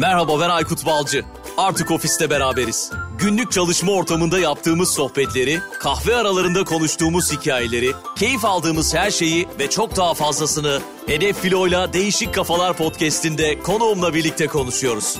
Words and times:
Merhaba 0.00 0.40
ben 0.40 0.48
Aykut 0.48 0.86
Balcı. 0.86 1.24
Artık 1.56 1.90
ofiste 1.90 2.30
beraberiz. 2.30 2.92
Günlük 3.18 3.52
çalışma 3.52 3.92
ortamında 3.92 4.38
yaptığımız 4.38 4.94
sohbetleri, 4.94 5.60
kahve 5.78 6.16
aralarında 6.16 6.64
konuştuğumuz 6.64 7.32
hikayeleri, 7.32 7.92
keyif 8.16 8.44
aldığımız 8.44 8.94
her 8.94 9.10
şeyi 9.10 9.48
ve 9.58 9.70
çok 9.70 9.96
daha 9.96 10.14
fazlasını 10.14 10.80
Hedef 11.06 11.40
Filo'yla 11.40 11.92
Değişik 11.92 12.34
Kafalar 12.34 12.76
podcast'inde 12.76 13.58
konuğumla 13.58 14.14
birlikte 14.14 14.46
konuşuyoruz. 14.46 15.16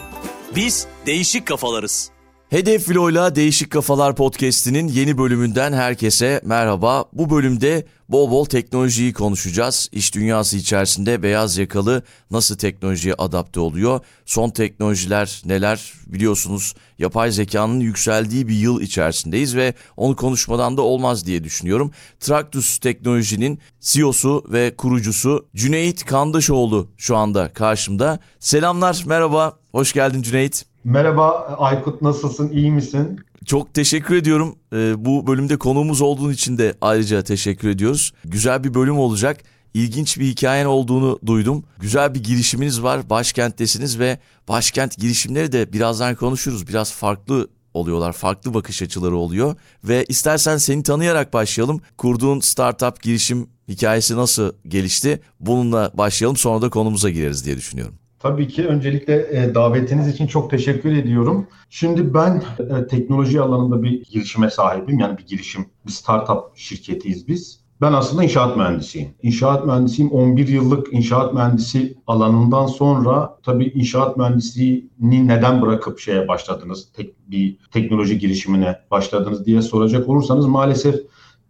Biz 0.56 0.86
değişik 1.06 1.46
kafalarız. 1.46 2.10
Hedef 2.50 2.86
Filo'yla 2.86 3.34
Değişik 3.34 3.70
Kafalar 3.70 4.16
podcast'inin 4.16 4.88
yeni 4.88 5.18
bölümünden 5.18 5.72
herkese 5.72 6.40
merhaba. 6.44 7.04
Bu 7.12 7.30
bölümde 7.30 7.86
bol 8.08 8.30
bol 8.30 8.44
teknolojiyi 8.44 9.12
konuşacağız. 9.12 9.88
İş 9.92 10.14
dünyası 10.14 10.56
içerisinde 10.56 11.22
beyaz 11.22 11.58
yakalı 11.58 12.02
nasıl 12.30 12.56
teknolojiye 12.56 13.14
adapte 13.14 13.60
oluyor? 13.60 14.00
Son 14.26 14.50
teknolojiler 14.50 15.42
neler 15.44 15.92
biliyorsunuz? 16.06 16.74
Yapay 16.98 17.32
zekanın 17.32 17.80
yükseldiği 17.80 18.48
bir 18.48 18.54
yıl 18.54 18.80
içerisindeyiz 18.80 19.56
ve 19.56 19.74
onu 19.96 20.16
konuşmadan 20.16 20.76
da 20.76 20.82
olmaz 20.82 21.26
diye 21.26 21.44
düşünüyorum. 21.44 21.90
Traktus 22.20 22.78
Teknoloji'nin 22.78 23.58
CEO'su 23.80 24.44
ve 24.48 24.76
kurucusu 24.76 25.46
Cüneyt 25.56 26.04
Kandaşoğlu 26.04 26.88
şu 26.96 27.16
anda 27.16 27.52
karşımda. 27.52 28.18
Selamlar, 28.40 29.02
merhaba, 29.06 29.58
hoş 29.72 29.92
geldin 29.92 30.22
Cüneyt. 30.22 30.69
Merhaba 30.84 31.56
Aykut 31.58 32.02
nasılsın 32.02 32.50
iyi 32.50 32.72
misin? 32.72 33.20
Çok 33.46 33.74
teşekkür 33.74 34.16
ediyorum. 34.16 34.56
Ee, 34.72 35.04
bu 35.04 35.26
bölümde 35.26 35.56
konuğumuz 35.56 36.00
olduğun 36.00 36.32
için 36.32 36.58
de 36.58 36.74
ayrıca 36.80 37.22
teşekkür 37.22 37.68
ediyoruz. 37.68 38.12
Güzel 38.24 38.64
bir 38.64 38.74
bölüm 38.74 38.98
olacak. 38.98 39.40
İlginç 39.74 40.18
bir 40.18 40.26
hikayen 40.26 40.66
olduğunu 40.66 41.18
duydum. 41.26 41.64
Güzel 41.80 42.14
bir 42.14 42.24
girişiminiz 42.24 42.82
var. 42.82 43.10
Başkenttesiniz 43.10 43.98
ve 43.98 44.18
başkent 44.48 44.98
girişimleri 44.98 45.52
de 45.52 45.72
birazdan 45.72 46.14
konuşuruz. 46.14 46.68
Biraz 46.68 46.92
farklı 46.92 47.48
oluyorlar. 47.74 48.12
Farklı 48.12 48.54
bakış 48.54 48.82
açıları 48.82 49.16
oluyor. 49.16 49.56
Ve 49.84 50.04
istersen 50.08 50.56
seni 50.56 50.82
tanıyarak 50.82 51.32
başlayalım. 51.32 51.80
Kurduğun 51.96 52.40
startup 52.40 53.02
girişim 53.02 53.46
hikayesi 53.68 54.16
nasıl 54.16 54.52
gelişti? 54.68 55.20
Bununla 55.40 55.90
başlayalım 55.94 56.36
sonra 56.36 56.62
da 56.62 56.70
konumuza 56.70 57.10
gireriz 57.10 57.44
diye 57.44 57.56
düşünüyorum. 57.56 57.94
Tabii 58.20 58.48
ki 58.48 58.66
öncelikle 58.66 59.42
e, 59.42 59.54
davetiniz 59.54 60.08
için 60.08 60.26
çok 60.26 60.50
teşekkür 60.50 60.96
ediyorum. 60.96 61.46
Şimdi 61.70 62.14
ben 62.14 62.42
e, 62.58 62.86
teknoloji 62.86 63.40
alanında 63.40 63.82
bir 63.82 64.04
girişime 64.04 64.50
sahibim. 64.50 64.98
Yani 64.98 65.18
bir 65.18 65.26
girişim, 65.26 65.66
bir 65.86 65.92
startup 65.92 66.56
şirketiyiz 66.56 67.28
biz. 67.28 67.60
Ben 67.80 67.92
aslında 67.92 68.24
inşaat 68.24 68.56
mühendisiyim. 68.56 69.08
İnşaat 69.22 69.66
mühendisiyim. 69.66 70.10
11 70.10 70.48
yıllık 70.48 70.92
inşaat 70.92 71.34
mühendisi 71.34 71.96
alanından 72.06 72.66
sonra 72.66 73.38
tabii 73.42 73.72
inşaat 73.74 74.16
mühendisliğini 74.16 75.28
neden 75.28 75.62
bırakıp 75.62 75.98
şeye 75.98 76.28
başladınız? 76.28 76.88
Tek, 76.92 77.30
bir 77.30 77.56
teknoloji 77.72 78.18
girişimine 78.18 78.76
başladınız 78.90 79.46
diye 79.46 79.62
soracak 79.62 80.08
olursanız 80.08 80.46
maalesef 80.46 80.94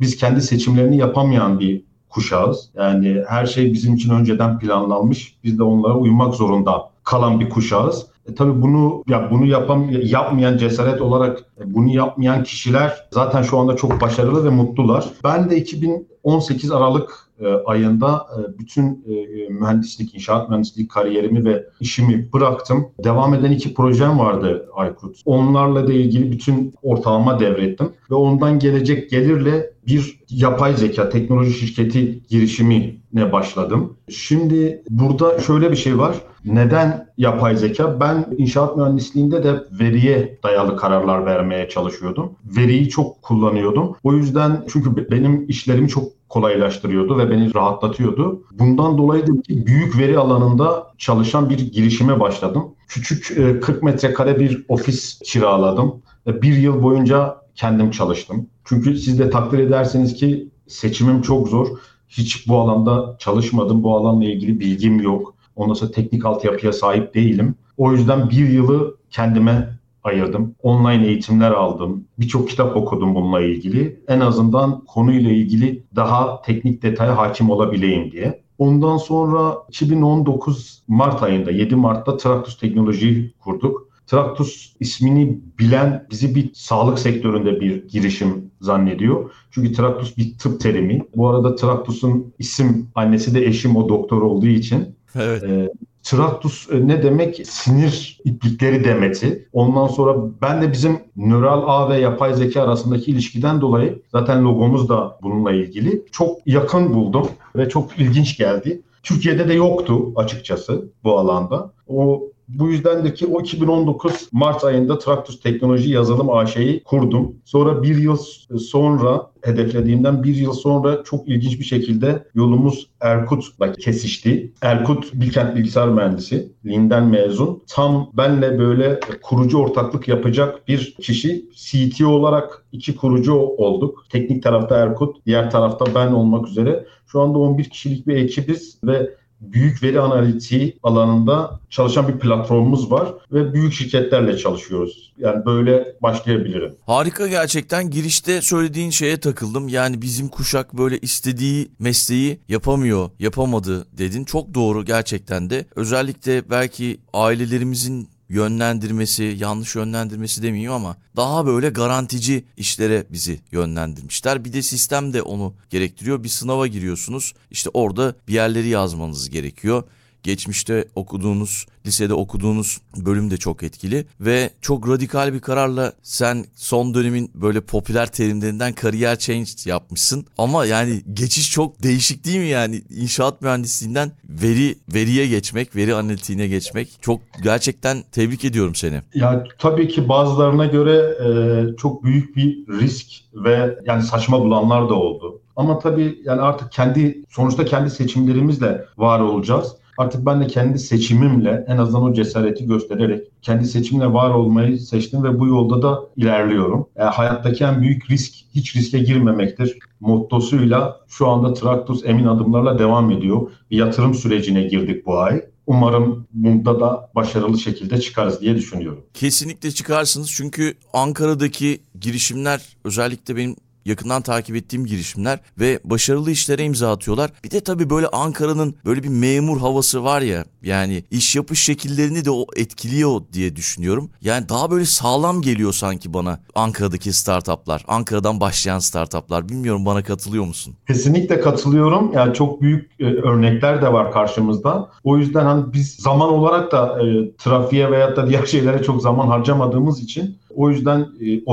biz 0.01 0.17
kendi 0.17 0.43
seçimlerini 0.43 0.97
yapamayan 0.97 1.61
bir 1.61 1.90
kuşağız. 2.11 2.71
Yani 2.75 3.23
her 3.29 3.47
şey 3.47 3.73
bizim 3.73 3.95
için 3.95 4.11
önceden 4.11 4.59
planlanmış. 4.59 5.37
Biz 5.45 5.59
de 5.59 5.63
onlara 5.63 5.95
uymak 5.95 6.35
zorunda 6.35 6.91
kalan 7.05 7.41
bir 7.41 7.51
kuşağız. 7.51 8.07
E 8.29 8.35
tabii 8.35 8.63
bunu 8.63 9.05
ya 9.09 9.31
bunu 9.31 9.47
yapam 9.47 9.91
yapmayan 10.03 10.57
cesaret 10.57 11.01
olarak 11.01 11.39
e, 11.61 11.75
bunu 11.75 11.89
yapmayan 11.89 12.45
kişiler 12.45 13.07
zaten 13.11 13.43
şu 13.43 13.59
anda 13.59 13.77
çok 13.77 14.01
başarılı 14.01 14.45
ve 14.45 14.51
mutlular. 14.51 15.05
Ben 15.25 15.51
de 15.51 15.57
2018 15.57 16.73
Aralık 16.73 17.30
e, 17.41 17.47
ayında 17.67 18.27
e, 18.37 18.59
bütün 18.59 19.05
e, 19.09 19.49
mühendislik, 19.49 20.15
inşaat 20.15 20.49
mühendislik 20.49 20.91
kariyerimi 20.91 21.45
ve 21.45 21.67
işimi 21.81 22.33
bıraktım. 22.33 22.89
Devam 23.05 23.35
eden 23.35 23.51
iki 23.51 23.75
projem 23.75 24.19
vardı 24.19 24.69
Aykut. 24.75 25.23
Onlarla 25.25 25.89
da 25.89 25.93
ilgili 25.93 26.33
bütün 26.33 26.75
ortalama 26.83 27.41
devrettim 27.41 27.93
ve 28.11 28.15
ondan 28.15 28.59
gelecek 28.59 29.11
gelirle 29.11 29.71
bir 29.87 30.21
yapay 30.31 30.75
zeka 30.75 31.09
teknoloji 31.09 31.53
şirketi 31.53 32.23
girişimine 32.29 33.33
başladım. 33.33 33.97
Şimdi 34.09 34.83
burada 34.91 35.39
şöyle 35.39 35.71
bir 35.71 35.77
şey 35.77 35.99
var. 35.99 36.17
Neden 36.45 37.07
yapay 37.19 37.57
zeka? 37.57 38.01
Ben 38.01 38.27
inşaat 38.39 38.77
mühendisliğinde 38.77 39.45
de 39.45 39.55
veriye 39.81 40.39
dayalı 40.43 40.77
kararlar 40.77 41.27
vermeye 41.27 41.69
çalışıyordum. 41.69 42.33
Veriyi 42.45 42.89
çok 42.89 43.23
kullanıyordum. 43.23 43.97
O 44.03 44.13
yüzden 44.13 44.65
çünkü 44.73 45.11
benim 45.11 45.49
işlerimi 45.49 45.89
çok 45.89 46.20
kolaylaştırıyordu 46.31 47.19
ve 47.19 47.31
beni 47.31 47.55
rahatlatıyordu. 47.55 48.43
Bundan 48.53 48.99
dolayı 48.99 49.27
da 49.27 49.33
büyük 49.49 49.99
veri 49.99 50.19
alanında 50.19 50.87
çalışan 50.99 51.51
bir 51.51 51.59
girişime 51.59 52.21
başladım. 52.21 52.65
Küçük 52.89 53.27
40 53.63 53.71
e, 53.83 53.87
metrekare 53.87 54.41
bir 54.41 54.65
ofis 54.69 55.19
kiraladım. 55.25 56.03
Bir 56.27 56.57
yıl 56.57 56.83
boyunca 56.83 57.37
kendim 57.55 57.91
çalıştım. 57.91 58.47
Çünkü 58.65 58.97
siz 58.97 59.19
de 59.19 59.31
takdir 59.31 59.59
edersiniz 59.59 60.15
ki 60.15 60.49
seçimim 60.67 61.23
çok 61.23 61.49
zor. 61.49 61.69
Hiç 62.09 62.49
bu 62.49 62.59
alanda 62.59 63.17
çalışmadım. 63.19 63.83
Bu 63.83 63.97
alanla 63.97 64.25
ilgili 64.25 64.61
bilgim 64.61 65.01
yok. 65.01 65.35
Ondan 65.57 65.75
sonra 65.75 65.91
teknik 65.91 66.27
altyapıya 66.27 66.73
sahip 66.73 67.15
değilim. 67.15 67.55
O 67.77 67.93
yüzden 67.93 68.31
bir 68.31 68.49
yılı 68.49 68.97
kendime 69.11 69.80
ayırdım. 70.05 70.55
Online 70.63 71.07
eğitimler 71.07 71.51
aldım. 71.51 72.05
Birçok 72.19 72.49
kitap 72.49 72.77
okudum 72.77 73.15
bununla 73.15 73.41
ilgili. 73.41 74.01
En 74.09 74.21
azından 74.21 74.85
konuyla 74.85 75.31
ilgili 75.31 75.83
daha 75.97 76.43
teknik 76.43 76.83
detaya 76.83 77.17
hakim 77.17 77.51
olabileyim 77.51 78.13
diye. 78.13 78.43
Ondan 78.59 78.97
sonra 78.97 79.55
2019 79.69 80.83
Mart 80.89 81.23
ayında 81.23 81.51
7 81.51 81.77
Mart'ta 81.77 82.17
Traktus 82.17 82.59
Teknoloji'yi 82.59 83.35
kurduk. 83.39 83.91
Traktus 84.07 84.75
ismini 84.81 85.41
bilen 85.59 86.07
bizi 86.11 86.35
bir 86.35 86.51
sağlık 86.55 86.99
sektöründe 86.99 87.61
bir 87.61 87.89
girişim 87.89 88.51
zannediyor. 88.61 89.31
Çünkü 89.51 89.73
Traktus 89.73 90.17
bir 90.17 90.39
tıp 90.39 90.61
terimi. 90.61 91.03
Bu 91.17 91.29
arada 91.29 91.55
Traktus'un 91.55 92.35
isim 92.39 92.89
annesi 92.95 93.35
de 93.35 93.47
eşim 93.47 93.77
o 93.77 93.89
doktor 93.89 94.23
olduğu 94.23 94.47
için. 94.47 94.97
Evet. 95.15 95.43
E, 95.43 95.69
Traktus 96.03 96.71
e, 96.71 96.89
ne 96.89 97.03
demek? 97.03 97.47
Sinir 97.47 98.21
iplikleri 98.25 98.85
demeti. 98.85 99.49
Ondan 99.53 99.87
sonra 99.87 100.17
ben 100.43 100.63
de 100.63 100.73
bizim 100.73 100.99
nöral 101.17 101.63
ağ 101.67 101.91
ve 101.91 101.99
yapay 101.99 102.35
zeka 102.35 102.63
arasındaki 102.63 103.11
ilişkiden 103.11 103.61
dolayı 103.61 104.03
zaten 104.13 104.45
logomuz 104.45 104.89
da 104.89 105.19
bununla 105.23 105.53
ilgili. 105.53 106.05
Çok 106.13 106.47
yakın 106.47 106.95
buldum 106.95 107.29
ve 107.57 107.69
çok 107.69 107.99
ilginç 107.99 108.37
geldi. 108.37 108.83
Türkiye'de 109.03 109.49
de 109.49 109.55
yoktu 109.55 110.13
açıkçası 110.17 110.89
bu 111.05 111.19
alanda. 111.19 111.73
O 111.89 112.23
bu 112.59 112.69
yüzdendir 112.71 113.15
ki 113.15 113.27
o 113.27 113.41
2019 113.41 114.29
Mart 114.33 114.65
ayında 114.65 114.99
Traktus 114.99 115.41
Teknoloji 115.41 115.91
Yazılım 115.91 116.31
AŞ'yi 116.31 116.83
kurdum. 116.83 117.37
Sonra 117.45 117.83
bir 117.83 117.97
yıl 117.97 118.17
sonra 118.59 119.31
hedeflediğimden 119.43 120.23
bir 120.23 120.35
yıl 120.35 120.53
sonra 120.53 121.05
çok 121.05 121.29
ilginç 121.29 121.59
bir 121.59 121.65
şekilde 121.65 122.25
yolumuz 122.35 122.91
Erkut'la 123.01 123.73
kesişti. 123.73 124.53
Erkut 124.63 125.15
Bilkent 125.15 125.57
Bilgisayar 125.57 125.89
Mühendisi, 125.89 126.53
Lin'den 126.67 127.07
mezun. 127.07 127.63
Tam 127.69 128.11
benle 128.15 128.59
böyle 128.59 129.01
kurucu 129.23 129.59
ortaklık 129.59 130.09
yapacak 130.09 130.69
bir 130.69 130.95
kişi. 131.01 131.45
CTO 131.55 132.09
olarak 132.09 132.65
iki 132.73 132.97
kurucu 132.97 133.35
olduk. 133.35 134.05
Teknik 134.11 134.43
tarafta 134.43 134.77
Erkut, 134.77 135.27
diğer 135.27 135.51
tarafta 135.51 135.85
ben 135.95 136.13
olmak 136.13 136.49
üzere. 136.49 136.87
Şu 137.07 137.21
anda 137.21 137.39
11 137.39 137.65
kişilik 137.65 138.07
bir 138.07 138.17
ekibiz 138.17 138.79
ve 138.85 139.11
büyük 139.41 139.83
veri 139.83 140.01
analitiği 140.01 140.79
alanında 140.83 141.61
çalışan 141.71 142.09
bir 142.09 142.19
platformumuz 142.19 142.91
var 142.91 143.15
ve 143.33 143.55
büyük 143.55 143.73
şirketlerle 143.73 144.39
çalışıyoruz. 144.39 145.13
Yani 145.19 145.45
böyle 145.45 145.97
başlayabilirim. 146.03 146.75
Harika 146.87 147.27
gerçekten. 147.27 147.91
Girişte 147.91 148.43
söylediğin 148.43 148.91
şeye 148.91 149.21
takıldım. 149.21 149.69
Yani 149.69 150.03
bizim 150.03 150.29
kuşak 150.29 150.79
böyle 150.79 150.99
istediği 150.99 151.71
mesleği 151.79 152.41
yapamıyor, 152.49 153.11
yapamadı 153.19 153.87
dedin. 153.99 154.25
Çok 154.25 154.55
doğru 154.55 154.85
gerçekten 154.85 155.51
de. 155.51 155.65
Özellikle 155.77 156.51
belki 156.51 157.01
ailelerimizin 157.13 158.09
yönlendirmesi, 158.31 159.37
yanlış 159.39 159.75
yönlendirmesi 159.75 160.43
demeyeyim 160.43 160.73
ama 160.73 160.97
daha 161.17 161.47
böyle 161.47 161.69
garantici 161.69 162.45
işlere 162.57 163.07
bizi 163.11 163.41
yönlendirmişler. 163.53 164.45
Bir 164.45 164.53
de 164.53 164.63
sistem 164.63 165.13
de 165.13 165.23
onu 165.23 165.55
gerektiriyor. 165.71 166.25
Bir 166.25 166.29
sınava 166.29 166.67
giriyorsunuz. 166.67 167.35
İşte 167.51 167.71
orada 167.75 168.15
bir 168.29 168.33
yerleri 168.33 168.69
yazmanız 168.69 169.31
gerekiyor 169.31 169.85
geçmişte 170.23 170.85
okuduğunuz, 170.95 171.67
lisede 171.87 172.15
okuduğunuz 172.15 172.81
bölüm 172.97 173.31
de 173.31 173.37
çok 173.37 173.63
etkili 173.63 174.07
ve 174.21 174.51
çok 174.61 174.89
radikal 174.89 175.33
bir 175.33 175.41
kararla 175.41 175.93
sen 176.03 176.45
son 176.55 176.95
dönemin 176.95 177.31
böyle 177.35 177.61
popüler 177.61 178.07
terimlerinden 178.07 178.73
kariyer 178.73 179.19
change 179.19 179.51
yapmışsın. 179.67 180.27
Ama 180.39 180.67
yani 180.67 181.03
geçiş 181.13 181.51
çok 181.51 181.83
değişik 181.83 182.25
değil 182.25 182.39
mi 182.39 182.49
yani? 182.49 182.83
inşaat 182.91 183.43
mühendisliğinden 183.43 184.13
veri 184.25 184.79
veriye 184.95 185.27
geçmek, 185.27 185.77
veri 185.77 185.95
analitiğine 185.95 186.49
geçmek 186.49 186.89
çok 187.01 187.21
gerçekten 187.43 188.03
tebrik 188.13 188.45
ediyorum 188.45 188.75
seni. 188.75 189.01
Ya 189.15 189.45
tabii 189.59 189.89
ki 189.89 190.09
bazılarına 190.09 190.67
göre 190.67 190.97
e, 190.97 191.29
çok 191.77 192.05
büyük 192.05 192.37
bir 192.37 192.67
risk 192.81 193.07
ve 193.35 193.79
yani 193.87 194.03
saçma 194.03 194.41
bulanlar 194.41 194.89
da 194.89 194.95
oldu. 194.95 195.41
Ama 195.57 195.79
tabii 195.79 196.23
yani 196.25 196.41
artık 196.41 196.73
kendi 196.73 197.25
sonuçta 197.31 197.65
kendi 197.65 197.91
seçimlerimizle 197.91 198.85
var 198.97 199.21
olacağız. 199.21 199.77
Artık 200.01 200.27
ben 200.27 200.41
de 200.41 200.47
kendi 200.47 200.79
seçimimle 200.79 201.65
en 201.69 201.77
azından 201.77 202.03
o 202.03 202.13
cesareti 202.15 202.67
göstererek 202.67 203.27
kendi 203.43 203.65
seçimle 203.65 204.13
var 204.13 204.31
olmayı 204.31 204.79
seçtim 204.79 205.25
ve 205.25 205.39
bu 205.39 205.47
yolda 205.47 205.83
da 205.83 206.01
ilerliyorum. 206.17 206.87
Yani 206.99 207.11
hayattaki 207.11 207.65
en 207.65 207.83
büyük 207.83 208.11
risk 208.11 208.35
hiç 208.55 208.77
riske 208.77 208.99
girmemektir 208.99 209.79
mottosuyla 210.01 211.01
şu 211.09 211.29
anda 211.29 211.55
Traktus 211.55 212.05
emin 212.05 212.25
adımlarla 212.25 212.79
devam 212.79 213.11
ediyor. 213.11 213.51
Bir 213.71 213.77
yatırım 213.77 214.15
sürecine 214.15 214.63
girdik 214.63 215.07
bu 215.07 215.19
ay. 215.19 215.45
Umarım 215.67 216.27
bunda 216.33 216.81
da 216.81 217.11
başarılı 217.15 217.59
şekilde 217.59 218.01
çıkarız 218.01 218.41
diye 218.41 218.55
düşünüyorum. 218.55 219.05
Kesinlikle 219.15 219.71
çıkarsınız 219.71 220.33
çünkü 220.37 220.75
Ankara'daki 220.93 221.81
girişimler 222.01 222.77
özellikle 222.85 223.37
benim 223.37 223.57
yakından 223.85 224.23
takip 224.23 224.57
ettiğim 224.57 224.87
girişimler 224.87 225.39
ve 225.59 225.81
başarılı 225.85 226.31
işlere 226.31 226.65
imza 226.65 226.93
atıyorlar. 226.93 227.31
Bir 227.45 227.51
de 227.51 227.61
tabii 227.61 227.91
böyle 227.91 228.07
Ankara'nın 228.07 228.75
böyle 228.85 229.03
bir 229.03 229.09
memur 229.09 229.61
havası 229.61 230.05
var 230.05 230.21
ya 230.21 230.45
yani 230.63 231.05
iş 231.11 231.37
yapış 231.37 231.61
şekillerini 231.61 232.25
de 232.25 232.31
o 232.31 232.47
etkiliyor 232.57 233.21
diye 233.33 233.57
düşünüyorum. 233.57 234.11
Yani 234.23 234.49
daha 234.49 234.71
böyle 234.71 234.85
sağlam 234.85 235.43
geliyor 235.43 235.73
sanki 235.73 236.15
bana 236.15 236.41
Ankara'daki 236.55 237.13
startuplar. 237.13 237.85
Ankara'dan 237.89 238.41
başlayan 238.41 238.79
startuplar. 238.79 239.49
Bilmiyorum 239.49 239.87
bana 239.87 240.03
katılıyor 240.03 240.45
musun? 240.45 240.75
Kesinlikle 240.87 241.41
katılıyorum. 241.41 242.13
Yani 242.15 242.35
çok 242.35 242.61
büyük 242.61 242.91
e, 243.01 243.05
örnekler 243.05 243.83
de 243.83 243.93
var 243.93 244.13
karşımızda. 244.13 244.91
O 245.05 245.19
yüzden 245.19 245.45
hani 245.45 245.73
biz 245.73 245.95
zaman 245.95 246.29
olarak 246.29 246.73
da 246.73 246.99
e, 247.03 247.37
trafiğe 247.37 247.91
veyahut 247.91 248.17
da 248.17 248.29
diğer 248.29 248.47
şeylere 248.47 248.83
çok 248.83 249.03
zaman 249.03 249.27
harcamadığımız 249.27 250.03
için 250.03 250.39
o 250.57 250.71
yüzden 250.71 251.09
e, 251.21 251.45